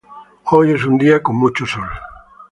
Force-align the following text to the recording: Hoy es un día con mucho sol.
Hoy 0.45 0.71
es 0.73 0.83
un 0.85 0.97
día 0.97 1.21
con 1.21 1.35
mucho 1.35 1.63
sol. 1.67 1.87